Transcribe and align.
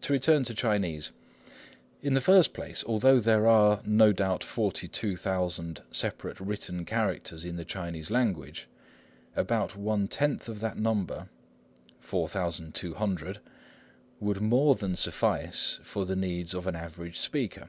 To 0.00 0.14
return 0.14 0.44
to 0.44 0.54
Chinese. 0.54 1.12
In 2.00 2.14
the 2.14 2.22
first 2.22 2.54
place, 2.54 2.82
although 2.86 3.20
there 3.20 3.46
are 3.46 3.82
no 3.84 4.10
doubt 4.10 4.42
42,000 4.42 5.82
separate 5.90 6.40
written 6.40 6.86
characters 6.86 7.44
in 7.44 7.56
the 7.56 7.64
Chinese 7.66 8.10
language, 8.10 8.66
about 9.36 9.76
one 9.76 10.08
tenth 10.08 10.48
of 10.48 10.60
that 10.60 10.78
number, 10.78 11.28
4200, 12.00 13.40
would 14.20 14.40
more 14.40 14.74
than 14.74 14.96
suffice 14.96 15.78
for 15.82 16.06
the 16.06 16.16
needs 16.16 16.54
of 16.54 16.66
an 16.66 16.74
average 16.74 17.18
speaker. 17.18 17.68